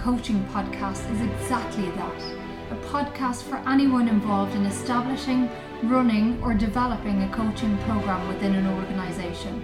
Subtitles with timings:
[0.00, 2.22] Coaching Podcast is exactly that
[2.70, 5.50] a podcast for anyone involved in establishing,
[5.82, 9.62] running, or developing a coaching program within an organisation.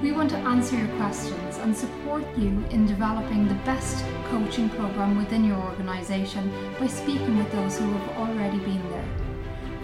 [0.00, 5.16] We want to answer your questions and support you in developing the best coaching program
[5.16, 9.08] within your organisation by speaking with those who have already been there.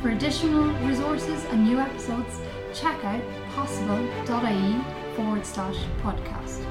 [0.02, 2.40] For additional resources and new episodes,
[2.72, 3.22] check out
[3.56, 6.67] possible.ie forward slash podcast.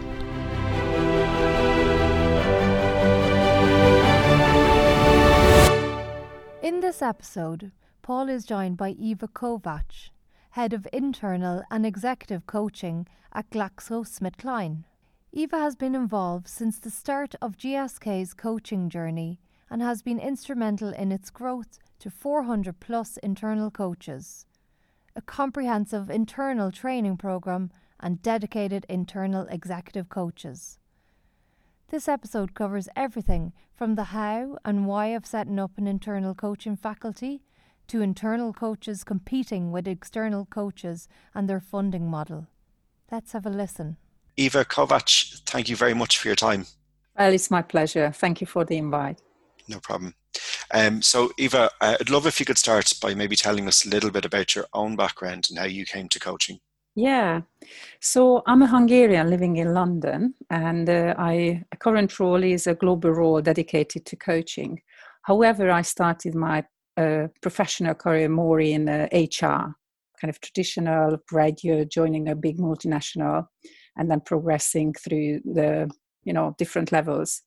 [6.68, 7.72] In this episode,
[8.02, 10.10] Paul is joined by Eva Kovacs,
[10.50, 14.84] Head of Internal and Executive Coaching at GlaxoSmithKline.
[15.32, 19.40] Eva has been involved since the start of GSK's coaching journey
[19.70, 24.46] and has been instrumental in its growth to 400 plus internal coaches,
[25.16, 30.80] a comprehensive internal training program, and dedicated internal executive coaches.
[31.90, 36.76] This episode covers everything from the how and why of setting up an internal coaching
[36.76, 37.44] faculty
[37.88, 42.48] to internal coaches competing with external coaches and their funding model.
[43.10, 43.96] Let's have a listen.
[44.36, 46.66] Eva Kovacs, thank you very much for your time.
[47.18, 48.12] Well, it's my pleasure.
[48.12, 49.22] Thank you for the invite.
[49.70, 50.14] No problem.
[50.74, 53.90] Um, so, Eva, uh, I'd love if you could start by maybe telling us a
[53.90, 56.60] little bit about your own background and how you came to coaching.
[57.00, 57.42] Yeah,
[58.02, 61.14] so I'm a Hungarian living in London, and uh,
[61.80, 64.82] current role is a global role dedicated to coaching.
[65.22, 66.66] However, I started my
[66.98, 69.76] uh, professional career more in uh, HR,
[70.20, 73.46] kind of traditional graduate, joining a big multinational,
[73.96, 75.92] and then progressing through the
[76.24, 77.44] you know different levels.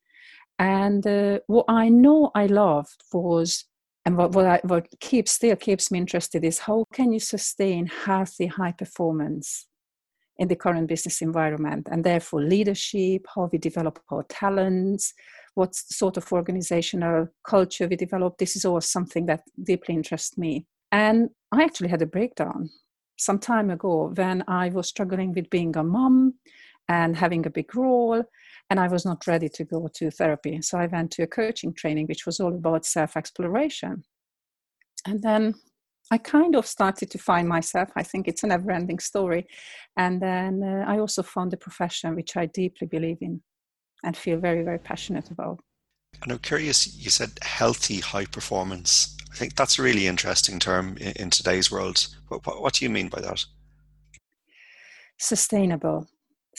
[0.61, 3.65] And uh, what I know I loved was,
[4.05, 7.87] and what what, I, what keeps still keeps me interested is how can you sustain
[7.87, 9.67] healthy high performance
[10.39, 15.13] in the current business environment, and therefore leadership, how we develop our talents,
[15.55, 18.39] what sort of organizational culture we develop.
[18.39, 20.67] This is always something that deeply interests me.
[20.91, 22.71] And I actually had a breakdown
[23.19, 26.35] some time ago when I was struggling with being a mom
[26.89, 28.25] and having a big role
[28.71, 30.63] and I was not ready to go to therapy.
[30.63, 34.05] So I went to a coaching training, which was all about self exploration.
[35.07, 35.55] And then
[36.13, 37.91] I kind of started to find myself.
[37.97, 39.47] I think it's a never ending story.
[39.97, 43.43] And then uh, I also found a profession which I deeply believe in
[44.05, 45.61] and feel very, very passionate about.
[46.23, 49.17] And I'm curious, you said healthy high performance.
[49.33, 52.07] I think that's a really interesting term in, in today's world.
[52.29, 53.45] What, what, what do you mean by that?
[55.19, 56.09] Sustainable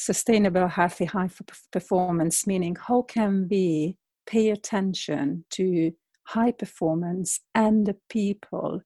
[0.02, 1.30] sustainable healthy high
[1.72, 3.96] performance meaning how can we
[4.26, 5.92] pay attention to
[6.24, 8.82] high performance and the people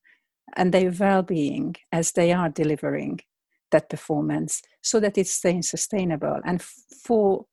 [0.57, 3.19] and their well-being as they are delivering
[3.71, 6.39] that performance so that it's staying sustainable?
[6.45, 7.45] And for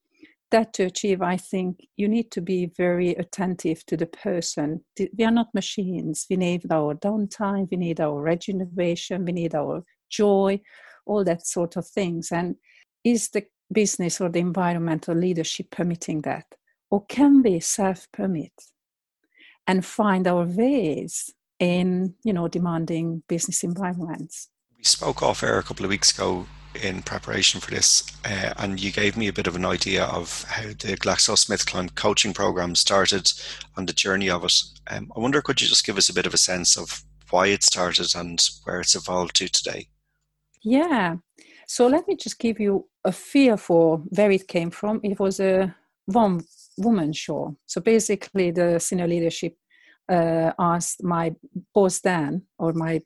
[0.51, 4.85] that to achieve i think you need to be very attentive to the person.
[5.17, 6.27] We are not machines.
[6.29, 7.69] We need our downtime.
[7.71, 9.25] We need our regeneration.
[9.25, 10.61] We need our joy
[11.07, 12.31] all that sort of things.
[12.33, 12.57] And
[13.05, 16.47] is the business or the environmental leadership permitting that?
[16.91, 18.53] Or can we self permit
[19.67, 24.49] and find our ways in, you know, demanding business environments?
[24.77, 26.47] We spoke off air a couple of weeks ago
[26.83, 30.45] in preparation for this, uh, and you gave me a bit of an idea of
[30.45, 33.31] how the GlaxoSmithKline coaching program started
[33.77, 34.55] and the journey of it.
[34.91, 37.49] Um, I wonder, could you just give us a bit of a sense of why
[37.49, 39.89] it started and where it's evolved to today?
[40.63, 41.17] Yeah.
[41.67, 45.01] So let me just give you a fear for where it came from.
[45.03, 45.75] It was a
[46.07, 46.43] one
[46.79, 47.57] woman show.
[47.67, 49.57] So basically, the senior leadership
[50.09, 51.35] uh, asked my
[51.75, 53.01] boss Dan or my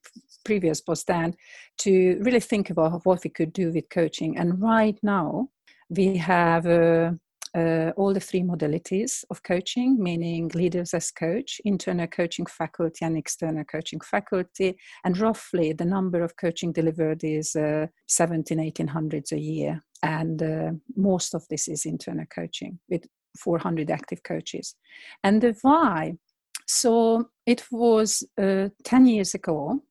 [0.44, 1.34] previous boss Dan
[1.78, 4.38] to really think about what we could do with coaching.
[4.38, 5.48] And right now,
[5.88, 7.12] we have uh,
[7.54, 13.16] uh, all the three modalities of coaching, meaning leaders as coach, internal coaching faculty, and
[13.16, 14.76] external coaching faculty.
[15.04, 19.82] And roughly the number of coaching delivered is uh, 17, 1800s a year.
[20.02, 23.06] And uh, most of this is internal coaching with
[23.38, 24.74] 400 active coaches.
[25.22, 26.14] And the why?
[26.66, 29.82] So it was uh, 10 years ago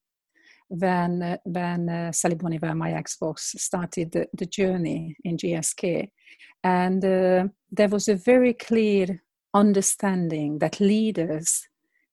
[0.67, 6.09] when, when uh, Sally Bonneywell, my ex-boss, started the, the journey in GSK
[6.63, 9.21] and uh, there was a very clear
[9.53, 11.67] understanding that leaders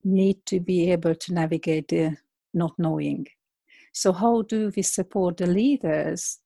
[0.04, 2.16] need to be able to navigate the
[2.52, 3.26] not knowing.
[3.92, 6.38] So, how do we support the leaders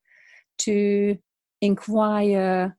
[0.58, 1.18] to
[1.60, 2.76] inquire,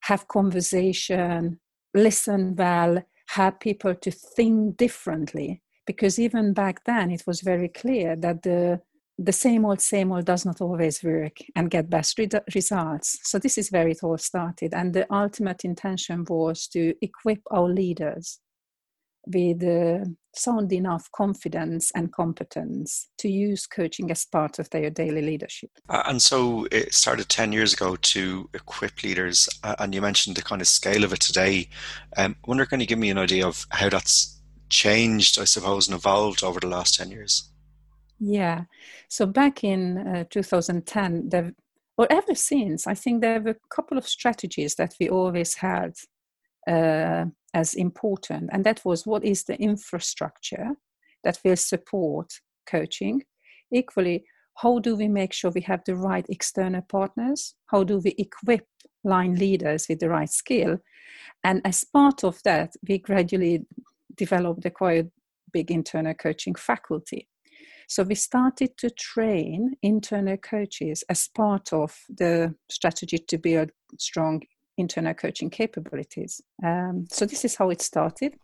[0.00, 1.58] have conversation,
[1.92, 5.62] listen well, have people to think differently?
[5.88, 8.80] Because even back then, it was very clear that the
[9.20, 13.18] the same old, same old does not always work and get best re- results.
[13.24, 14.74] So, this is where it all started.
[14.74, 18.38] And the ultimate intention was to equip our leaders
[19.26, 20.04] with uh,
[20.34, 25.70] sound enough confidence and competence to use coaching as part of their daily leadership.
[25.88, 30.36] Uh, and so it started 10 years ago to equip leaders, uh, and you mentioned
[30.36, 31.68] the kind of scale of it today.
[32.16, 34.37] Um, I wonder, can you give me an idea of how that's
[34.68, 37.50] changed, I suppose, and evolved over the last 10 years?
[38.20, 38.64] Yeah.
[39.08, 41.52] So back in uh, 2010, there,
[41.96, 45.94] or ever since, I think there were a couple of strategies that we always had
[46.68, 48.50] uh, as important.
[48.52, 50.76] And that was what is the infrastructure
[51.24, 52.32] that will support
[52.66, 53.22] coaching?
[53.72, 54.24] Equally,
[54.56, 57.54] how do we make sure we have the right external partners?
[57.66, 58.66] How do we equip
[59.04, 60.78] line leaders with the right skill?
[61.44, 63.66] And as part of that, we gradually
[64.18, 65.06] developed a quite
[65.52, 67.28] big internal coaching faculty.
[67.88, 74.42] So we started to train internal coaches as part of the strategy to build strong
[74.76, 76.40] internal coaching capabilities.
[76.62, 78.34] Um, so this is how it started.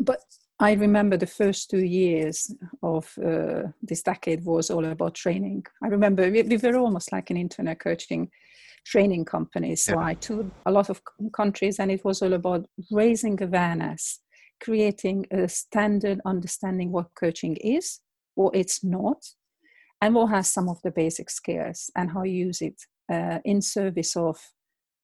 [0.00, 0.20] But
[0.58, 5.64] I remember the first two years of uh, this decade was all about training.
[5.82, 8.30] I remember we, we, were almost like an internal coaching
[8.84, 9.76] training company.
[9.76, 10.06] So yeah.
[10.06, 11.00] I toured a lot of
[11.32, 14.20] countries and it was all about raising awareness,
[14.60, 18.00] creating a standard understanding what coaching is,
[18.36, 19.24] or it's not,
[20.00, 22.80] and what has some of the basic skills and how you use it
[23.12, 24.38] uh, in service of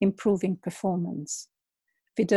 [0.00, 1.48] improving performance.
[2.16, 2.28] With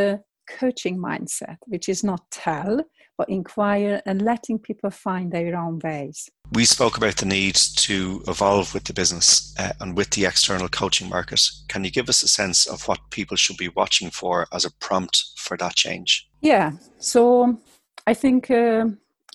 [0.60, 2.82] coaching mindset, which is not tell,
[3.18, 6.30] but inquire and letting people find their own ways.
[6.54, 10.70] We spoke about the need to evolve with the business uh, and with the external
[10.70, 11.42] coaching market.
[11.68, 14.72] Can you give us a sense of what people should be watching for as a
[14.72, 16.28] prompt for that change?
[16.42, 17.60] Yeah, so
[18.08, 18.86] I think uh,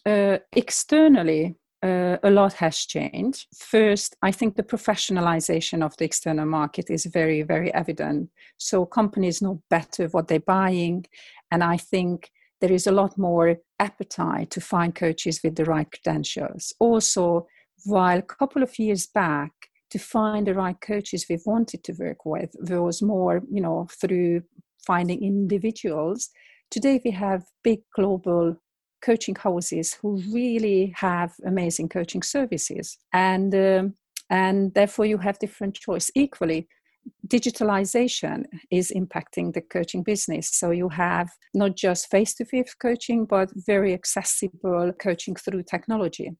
[0.06, 3.46] uh, externally, uh, a lot has changed.
[3.54, 8.30] First, I think the professionalization of the external market is very, very evident.
[8.56, 11.04] So companies know better what they're buying.
[11.50, 15.90] And I think there is a lot more appetite to find coaches with the right
[15.90, 16.72] credentials.
[16.80, 17.46] Also,
[17.84, 19.52] while a couple of years back,
[19.90, 24.42] to find the right coaches we wanted to work with was more, you know, through
[24.84, 26.30] finding individuals.
[26.68, 28.56] Today we have big global
[29.04, 32.98] coaching houses who really have amazing coaching services.
[33.12, 33.94] And um,
[34.30, 36.10] and therefore you have different choice.
[36.14, 36.66] Equally
[37.28, 40.48] digitalization is impacting the coaching business.
[40.52, 46.30] So you have not just face-to-face coaching but very accessible coaching through technology.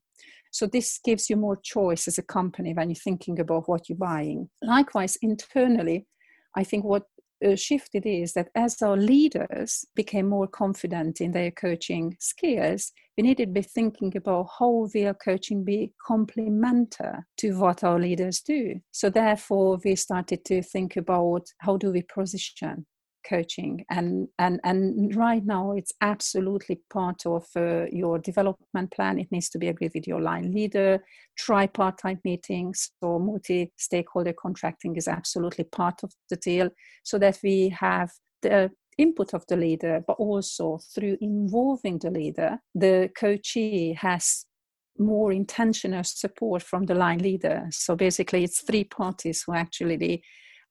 [0.51, 3.97] So this gives you more choice as a company when you're thinking about what you're
[3.97, 4.49] buying.
[4.63, 6.07] Likewise internally
[6.55, 7.03] i think what
[7.43, 13.23] uh, shifted is that as our leaders became more confident in their coaching skills, we
[13.23, 18.79] needed to be thinking about how will coaching be complementary to what our leaders do.
[18.91, 22.85] So therefore, we started to think about how do we position
[23.27, 29.19] coaching and and and right now it's absolutely part of uh, your development plan.
[29.19, 31.03] It needs to be agreed with your line leader
[31.37, 36.69] tripartite meetings or multi-stakeholder contracting is absolutely part of the deal
[37.03, 38.09] so that we have
[38.41, 44.45] the input of the leader but also through involving the leader the coachee has
[44.97, 47.67] more intentional support from the line leader.
[47.71, 49.97] So basically it's three parties who actually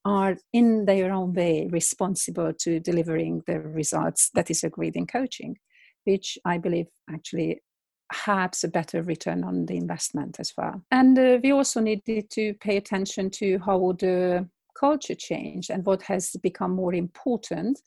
[0.04, 5.56] are in their own way responsible to delivering the results that is agreed in coaching,
[6.04, 7.62] which I believe actually
[8.12, 10.82] has a better return on the investment as well.
[10.90, 16.02] And uh, we also needed to pay attention to how the culture changed and what
[16.02, 17.80] has become more important.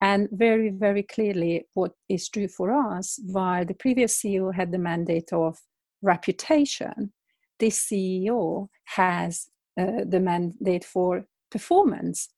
[0.00, 4.78] And very, very clearly, what is true for us, while the previous CEO had the
[4.78, 5.58] mandate of
[6.00, 7.12] reputation,
[7.58, 9.48] this CEO has
[9.78, 12.28] uh, the mandate for performance.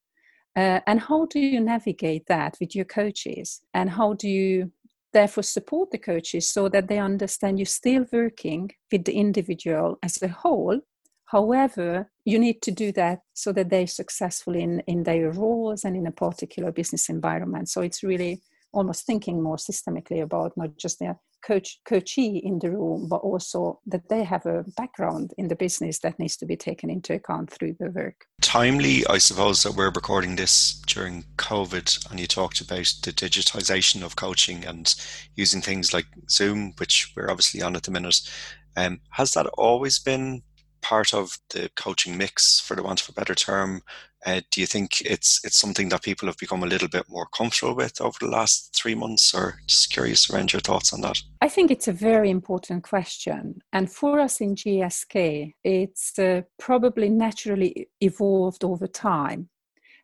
[0.55, 3.61] Uh, and how do you navigate that with your coaches?
[3.73, 4.71] And how do you
[5.11, 10.21] therefore support the coaches so that they understand you're still working with the individual as
[10.21, 10.79] a whole?
[11.25, 15.95] However, you need to do that so that they're successful in, in their roles and
[15.95, 17.69] in a particular business environment.
[17.69, 22.71] So it's really almost thinking more systemically about not just their coach coachee in the
[22.71, 26.55] room, but also that they have a background in the business that needs to be
[26.55, 28.25] taken into account through the work.
[28.41, 34.03] Timely, I suppose that we're recording this during COVID, and you talked about the digitization
[34.03, 34.93] of coaching and
[35.35, 38.21] using things like Zoom, which we're obviously on at the minute.
[38.75, 40.41] Um, has that always been
[40.83, 43.81] part of the coaching mix, for the want of a better term?
[44.25, 47.27] Uh, do you think it's it's something that people have become a little bit more
[47.35, 51.17] comfortable with over the last three months, or just curious around your thoughts on that?
[51.41, 57.09] I think it's a very important question, and for us in GSK, it's uh, probably
[57.09, 59.49] naturally evolved over time.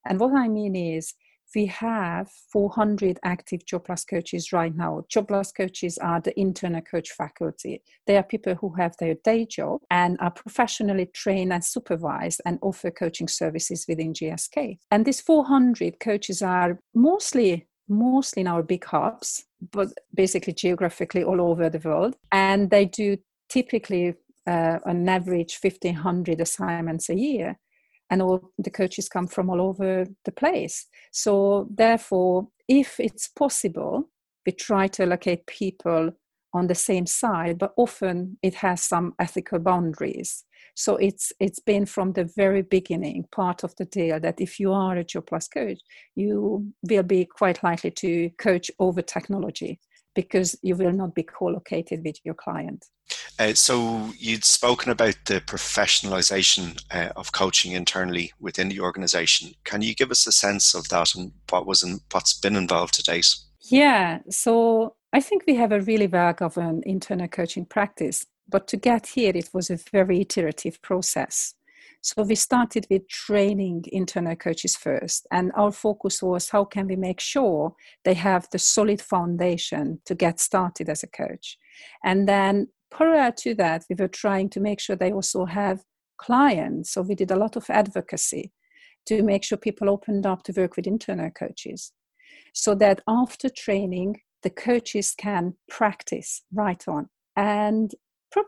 [0.05, 1.13] And what I mean is,
[1.55, 5.05] we have 400 active Job Plus coaches right now.
[5.09, 7.81] Job Plus coaches are the internal coach faculty.
[8.07, 12.59] They are people who have their day job and are professionally trained and supervised and
[12.61, 14.77] offer coaching services within GSK.
[14.91, 21.41] And these 400 coaches are mostly mostly in our big hubs, but basically geographically all
[21.41, 22.15] over the world.
[22.31, 23.17] And they do
[23.49, 24.13] typically
[24.45, 27.57] uh, an average 1500 assignments a year
[28.09, 30.87] and all the coaches come from all over the place.
[31.11, 34.09] So therefore, if it's possible,
[34.45, 36.11] we try to allocate people
[36.53, 40.43] on the same side, but often it has some ethical boundaries.
[40.75, 44.71] So it's it's been from the very beginning part of the deal that if you
[44.71, 45.79] are a Job Plus coach,
[46.15, 49.79] you will be quite likely to coach over technology
[50.15, 52.85] because you will not be co-located with your client.
[53.39, 59.53] Uh, so you'd spoken about the professionalization uh, of coaching internally within the organization.
[59.63, 62.95] Can you give us a sense of that and what was in, what's been involved
[62.95, 63.33] to date?
[63.61, 68.77] Yeah, so I think we have a really well governed internal coaching practice, but to
[68.77, 71.53] get here, it was a very iterative process.
[72.01, 76.95] So we started with training internal coaches first, and our focus was how can we
[76.95, 81.57] make sure they have the solid foundation to get started as a coach.
[82.03, 85.83] And then prior to that, we were trying to make sure they also have
[86.17, 86.91] clients.
[86.91, 88.51] So we did a lot of advocacy
[89.07, 91.93] to make sure people opened up to work with internal coaches
[92.53, 97.09] so that after training, the coaches can practice right on.
[97.35, 97.93] And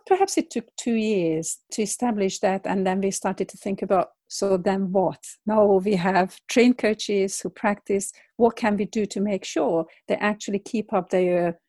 [0.08, 4.10] perhaps it took two years to establish that and then we started to think about
[4.28, 9.20] so then what now we have trained coaches who practice what can we do to
[9.20, 11.60] make sure they actually keep up their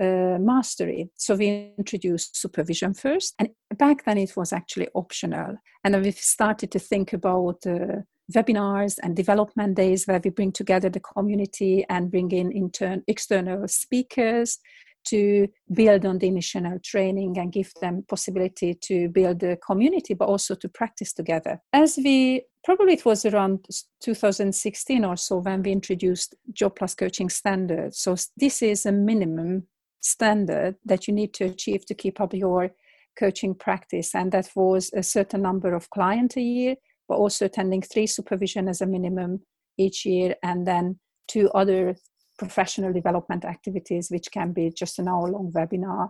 [0.00, 1.10] uh, mastery.
[1.16, 5.56] So we introduced supervision first and back then it was actually optional.
[5.84, 8.02] And then we started to think about uh,
[8.34, 13.68] webinars and development days where we bring together the community and bring in intern external
[13.68, 14.58] speakers
[15.04, 20.28] to build on the initial training and give them possibility to build a community but
[20.28, 21.60] also to practice together.
[21.72, 23.66] As we probably it was around
[24.00, 27.98] 2016 or so when we introduced job plus coaching standards.
[27.98, 29.66] So this is a minimum
[30.02, 32.70] standard that you need to achieve to keep up your
[33.18, 36.74] coaching practice and that was a certain number of clients a year
[37.08, 39.40] but also attending three supervision as a minimum
[39.78, 41.94] each year and then two other
[42.38, 46.08] professional development activities, which can be just an hour long webinar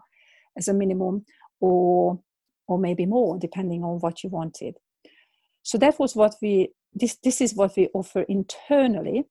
[0.57, 1.25] as a minimum,
[1.61, 2.21] or
[2.69, 4.77] or maybe more, depending on what you wanted.
[5.63, 9.25] So that was what we this this is what we offer internally,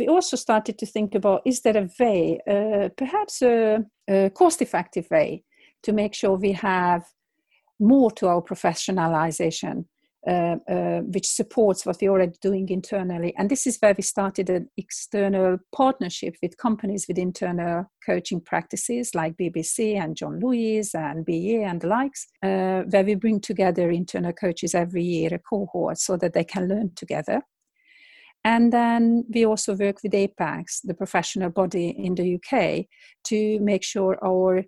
[0.00, 5.06] we also started to think about is there a way, uh, perhaps a, a cost-effective
[5.10, 5.44] way,
[5.82, 7.04] to make sure we have
[7.78, 9.84] more to our professionalization
[10.28, 13.34] uh, uh, which supports what we're already doing internally.
[13.38, 19.14] And this is where we started an external partnership with companies with internal coaching practices
[19.14, 23.90] like BBC and John Lewis and BA and the likes, uh, where we bring together
[23.90, 27.40] internal coaches every year, a cohort, so that they can learn together.
[28.44, 32.86] And then we also work with APECS, the professional body in the UK,
[33.24, 34.64] to make sure our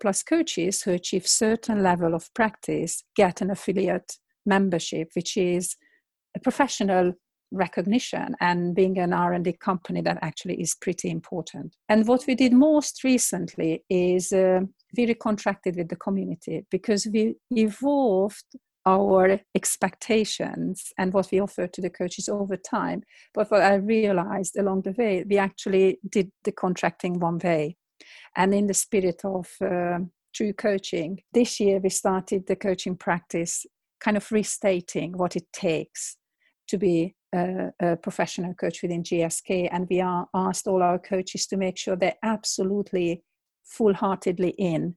[0.00, 5.76] Plus coaches who achieve certain level of practice get an affiliate membership, which is
[6.34, 7.12] a professional
[7.52, 11.76] recognition and being an r&d company that actually is pretty important.
[11.88, 14.60] And what we did most recently is uh,
[14.96, 21.80] we recontracted with the community because we evolved our expectations and what we offer to
[21.80, 23.02] the coaches over time
[23.34, 27.76] but what i realized along the way we actually did the contracting one way
[28.36, 29.98] and in the spirit of uh,
[30.34, 33.66] true coaching this year we started the coaching practice
[34.00, 36.16] kind of restating what it takes
[36.68, 39.68] to be a, a, professional coach within GSK.
[39.70, 43.22] And we are asked all our coaches to make sure they're absolutely
[43.64, 44.96] full heartedly in,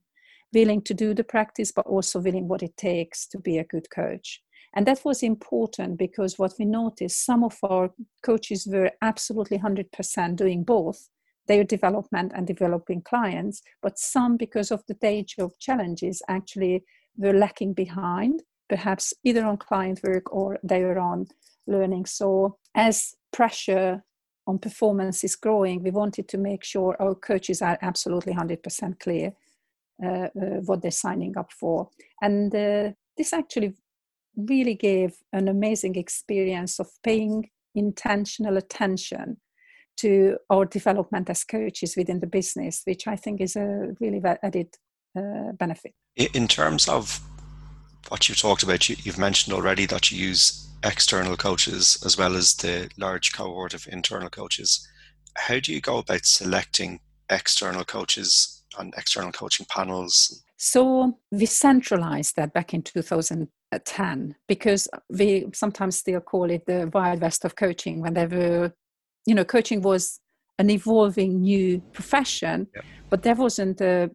[0.54, 3.90] willing to do the practice, but also willing what it takes to be a good
[3.90, 4.42] coach.
[4.74, 7.92] And that was important because what we noticed, some of our
[8.24, 11.10] coaches were absolutely 100% doing both
[11.48, 16.84] their development and developing clients, but some, because of the day job challenges, actually
[17.18, 21.28] were lacking behind perhaps either on client work or they were on
[21.68, 22.06] learning.
[22.06, 24.04] So as pressure
[24.46, 29.34] on performance is growing, we wanted to make sure our coaches are absolutely 100% clear
[30.00, 31.90] what they're signing up for.
[32.22, 33.74] And uh, this actually
[34.36, 39.38] really gave an amazing experience of paying intentional attention
[39.98, 44.76] to our development as coaches within the business, which I think is a really added
[45.18, 45.94] uh, benefit.
[46.16, 47.20] In terms of
[48.08, 52.36] what you talked about, you, you've mentioned already that you use external coaches as well
[52.36, 54.88] as the large cohort of internal coaches.
[55.36, 60.44] How do you go about selecting external coaches and external coaching panels?
[60.58, 67.22] So we centralized that back in 2010 because we sometimes still call it the wild
[67.22, 68.74] west of coaching when there were,
[69.26, 70.20] you know, coaching was
[70.58, 72.82] an evolving new profession, yeah.
[73.10, 74.12] but there wasn't a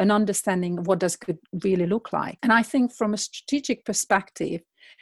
[0.00, 2.38] an understanding of what does good really look like.
[2.42, 4.60] And I think from a strategic perspective,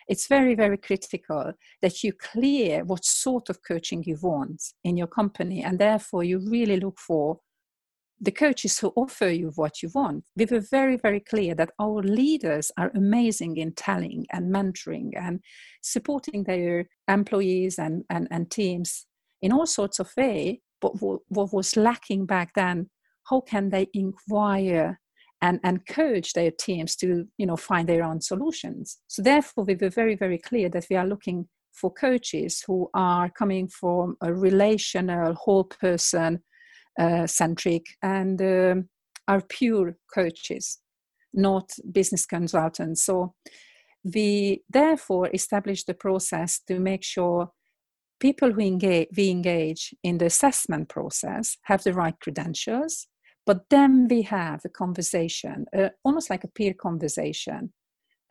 [0.08, 5.06] it's very, very critical that you clear what sort of coaching you want in your
[5.06, 5.62] company.
[5.62, 7.40] And therefore, you really look for
[8.22, 10.24] the coaches who offer you what you want.
[10.36, 15.40] We were very, very clear that our leaders are amazing in telling and mentoring and
[15.82, 19.06] supporting their employees and, and, and teams
[19.42, 20.58] in all sorts of ways.
[20.80, 22.88] But what was lacking back then
[23.24, 25.00] how can they inquire
[25.40, 29.74] and, and coach their teams to you know find their own solutions so therefore we
[29.74, 34.32] were very very clear that we are looking for coaches who are coming from a
[34.32, 36.42] relational whole person
[37.26, 38.88] centric and um,
[39.28, 40.78] are pure coaches
[41.32, 43.34] not business consultants so
[44.14, 47.50] we therefore established the process to make sure
[48.20, 53.06] people who engage, we engage in the assessment process have the right credentials
[53.44, 57.72] but then we have a conversation, uh, almost like a peer conversation,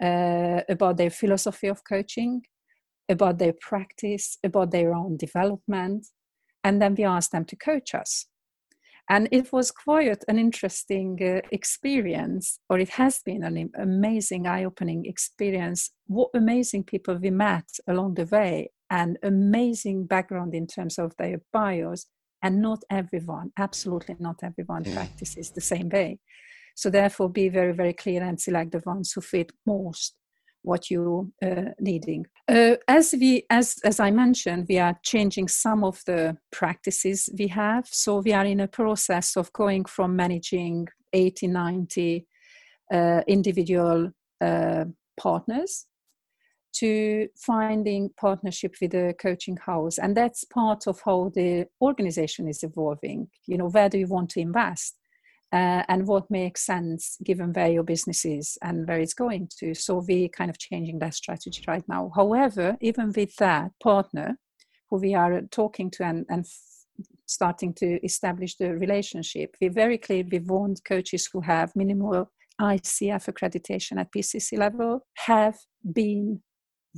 [0.01, 2.44] uh, about their philosophy of coaching,
[3.10, 6.08] about their practice, about their own development.
[6.63, 8.25] And then we ask them to coach us.
[9.12, 14.63] And it was quite an interesting uh, experience, or it has been an amazing, eye
[14.63, 15.91] opening experience.
[16.08, 21.41] What amazing people we met along the way, and amazing background in terms of their
[21.51, 22.06] bios
[22.44, 24.94] and not everyone absolutely not everyone yeah.
[24.94, 26.20] practices the same way
[26.75, 30.15] so therefore be very very clear and select the ones who fit most
[30.63, 32.25] what you uh, needing.
[32.48, 37.47] Uh, as we as as i mentioned we are changing some of the practices we
[37.47, 37.88] have.
[37.88, 42.28] So we are in a process of going from managing 80 90
[42.93, 44.86] uh, individual uh,
[45.17, 45.86] partners
[46.74, 49.97] to finding partnership with a coaching house.
[49.97, 53.28] And that's part of how the organization is evolving.
[53.45, 54.95] You know where do you want to invest
[55.54, 59.74] uh, and what makes sense given where your business is and where it's going to.
[59.74, 62.12] So we're kind of changing that strategy right now.
[62.16, 64.38] However even with that partner
[64.90, 66.46] who we are talking to and, and
[67.26, 73.28] starting to establish the relationship we're very clear we want coaches who have minimal ICF
[73.32, 75.58] accreditation at PCC level have
[75.94, 76.42] been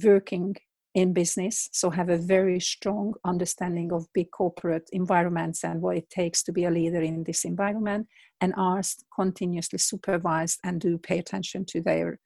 [0.04, 0.56] working
[0.94, 6.10] in business, so have a very strong understanding of big corporate environments and what it
[6.10, 8.08] takes to be a leader in this environment,
[8.42, 8.82] and are
[9.16, 12.20] continuously supervised and do pay attention to their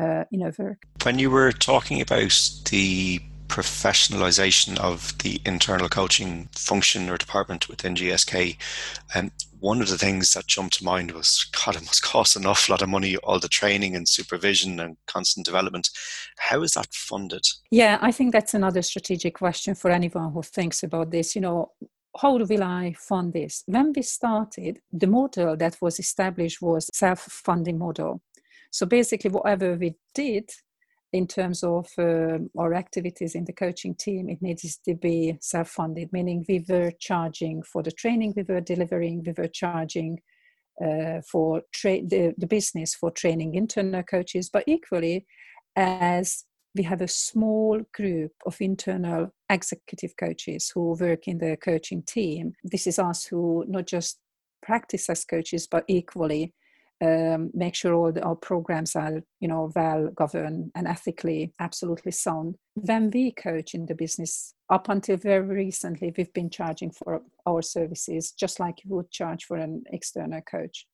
[0.00, 0.82] uh, inner work.
[1.02, 7.94] When you were talking about the professionalization of the internal coaching function or department within
[7.94, 8.56] GSK,
[9.14, 9.30] um,
[9.60, 12.72] one of the things that jumped to mind was God, it must cost an awful
[12.72, 15.88] lot of money, all the training and supervision and constant development.
[16.38, 17.44] How is that funded?
[17.70, 21.34] Yeah, I think that's another strategic question for anyone who thinks about this.
[21.34, 21.72] You know,
[22.20, 23.62] how will I fund this?
[23.66, 28.22] When we started, the model that was established was self-funding model.
[28.70, 30.50] So basically, whatever we did,
[31.12, 35.68] in terms of uh, our activities in the coaching team, it needs to be self
[35.68, 40.20] funded, meaning we were charging for the training we were delivering, we were charging
[40.84, 45.26] uh, for tra- the, the business for training internal coaches, but equally,
[45.76, 46.44] as
[46.76, 52.52] we have a small group of internal executive coaches who work in the coaching team.
[52.62, 54.18] This is us who not just
[54.62, 56.52] practice as coaches, but equally
[57.02, 62.12] um, make sure all the, our programs are you know well governed and ethically absolutely
[62.12, 62.56] sound.
[62.74, 67.62] When we coach in the business up until very recently we've been charging for our
[67.62, 70.86] services just like you would charge for an external coach.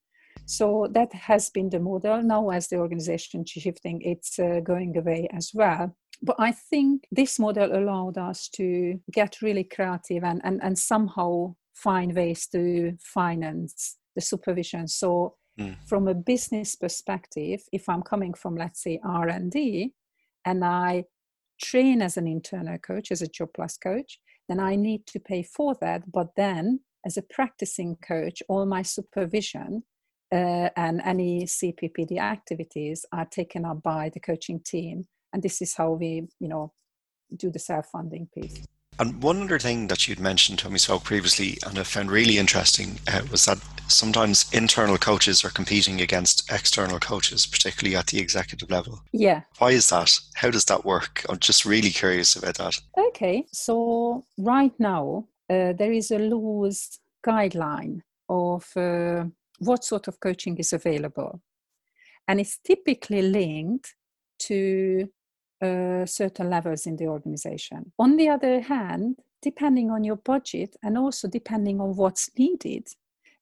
[0.46, 2.22] So that has been the model.
[2.22, 5.94] Now as the organization shifting it's uh, going away as well.
[6.24, 11.54] But i think this model allowed us to get really creative and, and, and somehow
[11.74, 14.88] find ways to finance the supervision.
[14.88, 15.76] So Mm.
[15.86, 19.92] From a business perspective, if I'm coming from, let's say, R&D,
[20.44, 21.04] and I
[21.60, 25.42] train as an internal coach, as a job plus coach, then I need to pay
[25.42, 26.10] for that.
[26.10, 29.84] But then, as a practicing coach, all my supervision
[30.32, 35.04] uh, and any CPPD activities are taken up by the coaching team.
[35.32, 36.72] And this is how we, you know,
[37.36, 38.64] do the self-funding piece.
[39.02, 42.38] And one other thing that you'd mentioned to me so previously, and I found really
[42.38, 48.20] interesting, uh, was that sometimes internal coaches are competing against external coaches, particularly at the
[48.20, 49.02] executive level.
[49.12, 49.40] Yeah.
[49.58, 50.20] Why is that?
[50.34, 51.26] How does that work?
[51.28, 52.80] I'm just really curious about that.
[52.96, 59.24] Okay, so right now uh, there is a loose guideline of uh,
[59.58, 61.40] what sort of coaching is available,
[62.28, 63.96] and it's typically linked
[64.42, 65.08] to
[65.62, 67.92] uh, certain levels in the organization.
[67.98, 72.88] On the other hand, depending on your budget and also depending on what's needed,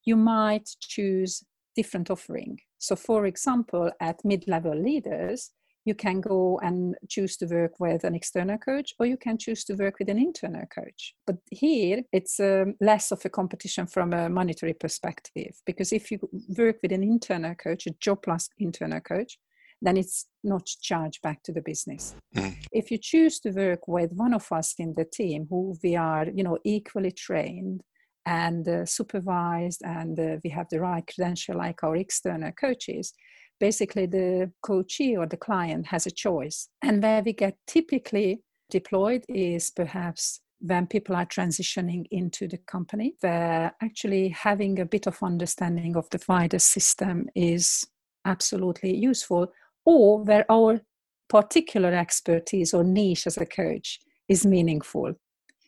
[0.03, 1.43] you might choose
[1.75, 2.59] different offering.
[2.77, 5.51] So, for example, at mid-level leaders,
[5.85, 9.63] you can go and choose to work with an external coach or you can choose
[9.63, 14.13] to work with an internal coach but here it's um, less of a competition from
[14.13, 16.19] a monetary perspective because if you
[16.57, 19.39] work with an internal coach a job plus internal coach
[19.81, 22.15] then it's not charged back to the business.
[22.35, 22.55] Mm.
[22.71, 26.27] If you choose to work with one of us in the team who we are,
[26.27, 27.81] you know, equally trained
[28.25, 33.13] and uh, supervised and uh, we have the right credential like our external coaches,
[33.59, 36.69] basically the coachee or the client has a choice.
[36.83, 43.15] And where we get typically deployed is perhaps when people are transitioning into the company,
[43.21, 47.87] where actually having a bit of understanding of the wider system is
[48.25, 49.51] absolutely useful
[49.85, 50.81] or where our
[51.29, 55.13] particular expertise or niche as a coach is meaningful.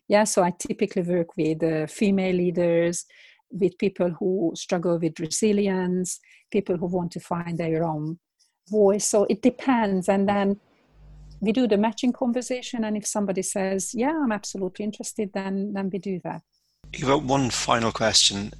[0.07, 3.05] Yeah, so I typically work with uh, female leaders,
[3.49, 6.19] with people who struggle with resilience,
[6.51, 8.19] people who want to find their own
[8.69, 9.07] voice.
[9.07, 10.09] So it depends.
[10.09, 10.59] And then
[11.39, 12.83] we do the matching conversation.
[12.83, 16.41] And if somebody says, Yeah, I'm absolutely interested, then, then we do that.
[16.93, 18.51] You've got one final question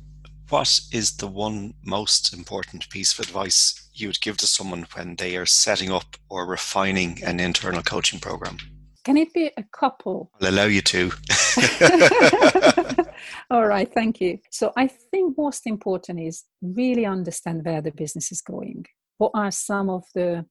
[0.49, 5.15] what is the one most important piece of advice you would give to someone when
[5.15, 8.57] they are setting up or refining an internal coaching program?
[9.03, 10.31] Can it be a couple?
[10.41, 11.11] I'll allow you to.
[13.51, 14.39] All right, thank you.
[14.49, 18.85] So I think most important is really understand where the business is going.
[19.17, 20.45] What are some of the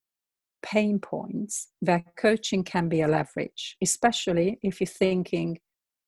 [0.63, 5.59] pain points where coaching can be a leverage, especially if you're thinking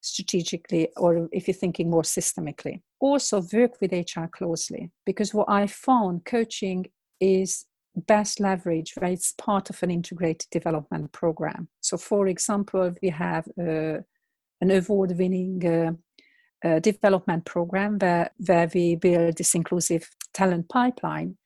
[0.05, 2.83] strategically or if you're thinking more systemically.
[3.05, 6.87] Also, work with HR closely because what I found coaching
[7.21, 11.69] is best leverage where it's part of an integrated development program.
[11.83, 13.99] So, for example, we have uh,
[14.63, 15.93] an award winning uh,
[16.67, 21.37] uh, development program where, where we build this inclusive talent pipeline,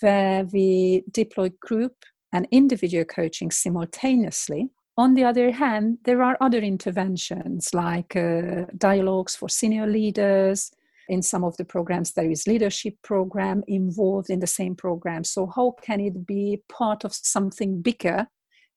[0.00, 6.58] where we deploy group and individual coaching simultaneously on the other hand, there are other
[6.58, 10.70] interventions like uh, dialogues for senior leaders.
[11.10, 15.24] In some of the programs, there is leadership program involved in the same program.
[15.24, 18.28] So how can it be part of something bigger,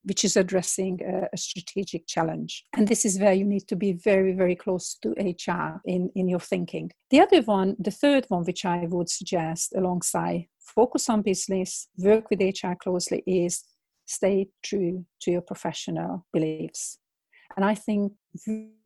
[0.01, 2.65] which is addressing a, strategic challenge?
[2.75, 6.27] And this is where you need to be very, very close to HR in, in
[6.27, 6.91] your thinking.
[7.11, 12.31] The other one, the third one, which I would suggest alongside focus on business, work
[12.31, 13.63] with HR closely, is
[14.07, 16.97] stay true to your professional beliefs.
[17.55, 18.13] And I think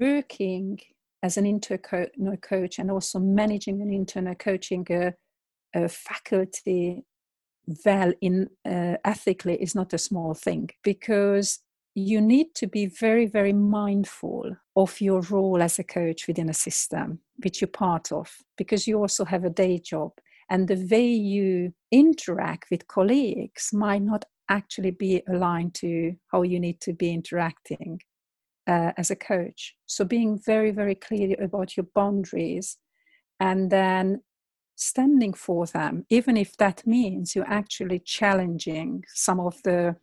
[0.01, 0.79] working
[1.27, 5.11] as an internal coach and also managing an internal coaching uh,
[5.77, 7.03] uh, faculty
[7.85, 11.59] well in uh, ethically is not a small thing because
[11.95, 16.53] you need to be very very mindful of your role as a coach within a
[16.67, 20.11] system which you're part of because you also have a day job
[20.49, 26.57] and the way you interact with colleagues might not actually be aligned to how you
[26.57, 27.99] need to be interacting
[28.67, 29.75] uh, as a coach.
[29.85, 32.77] So being very, very clear about your boundaries
[33.39, 34.21] and then
[34.75, 39.95] standing for them, even if that means you're actually challenging some of the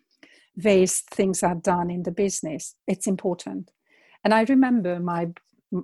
[0.57, 3.71] ways things are done in the business, it's important.
[4.25, 5.29] And I remember my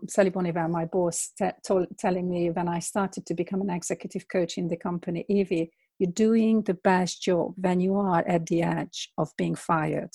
[0.09, 1.51] Sally Bonneywell, my boss, t-
[1.99, 6.13] telling me when I started to become an executive coach in the company, Evie, you're
[6.13, 10.11] doing the best job when you are at the edge of being fired.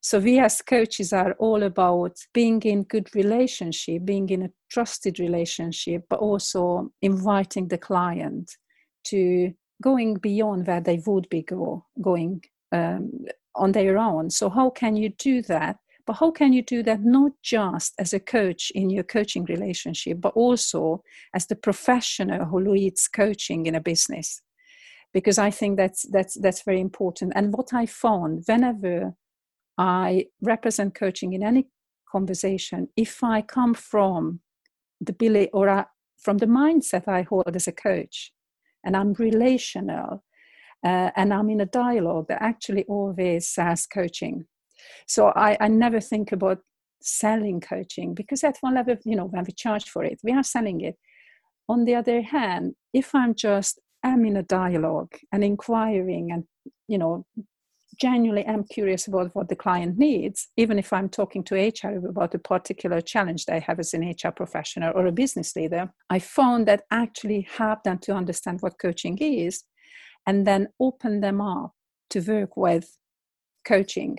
[0.00, 5.18] So we as coaches are all about being in good relationship, being in a trusted
[5.18, 8.50] relationship, but also inviting the client
[9.04, 13.10] to going beyond where they would be go, going um,
[13.54, 14.30] on their own.
[14.30, 15.76] So how can you do that?
[16.06, 20.20] But how can you do that not just as a coach in your coaching relationship,
[20.20, 21.02] but also
[21.34, 24.40] as the professional who leads coaching in a business?
[25.16, 27.32] because I think that's that's that's very important.
[27.34, 29.14] And what I found whenever
[29.78, 31.66] I represent coaching in any
[32.10, 34.40] conversation, if I come from
[35.00, 35.84] the belief or I,
[36.18, 38.32] from the mindset I hold as a coach,
[38.84, 40.24] and I'm relational
[40.84, 44.46] uh, and I'm in a dialogue that actually always says coaching.
[45.06, 46.58] So I, I never think about
[47.02, 50.42] selling coaching because at one level, you know, when we charge for it, we are
[50.44, 50.96] selling it.
[51.68, 56.44] On the other hand, if I'm just am in a dialogue and inquiring and
[56.88, 57.26] you know
[57.98, 62.34] genuinely am curious about what the client needs, even if I'm talking to HR about
[62.34, 66.66] a particular challenge they have as an HR professional or a business leader, I found
[66.66, 69.64] that actually help them to understand what coaching is
[70.26, 71.72] and then open them up
[72.10, 72.96] to work with
[73.66, 74.18] coaching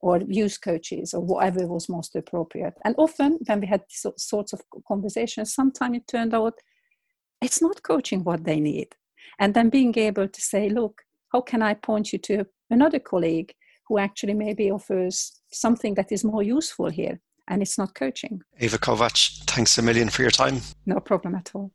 [0.00, 2.74] or use coaches or whatever was most appropriate.
[2.84, 6.54] And often, when we had these sorts of conversations, sometimes it turned out
[7.40, 8.88] it's not coaching what they need.
[9.38, 13.54] And then being able to say, look, how can I point you to another colleague
[13.88, 17.20] who actually maybe offers something that is more useful here?
[17.48, 18.42] And it's not coaching.
[18.60, 20.60] Eva Kovacs, thanks a million for your time.
[20.86, 21.72] No problem at all.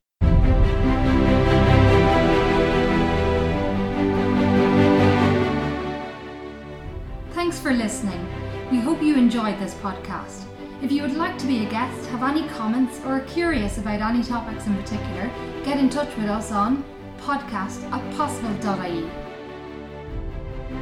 [7.34, 8.26] Thanks for listening.
[8.72, 10.46] We hope you enjoyed this podcast.
[10.82, 14.02] If you would like to be a guest, have any comments, or are curious about
[14.02, 15.30] any topics in particular,
[15.64, 16.84] get in touch with us on
[17.20, 19.27] podcast at possible.ie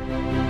[0.03, 0.44] thank you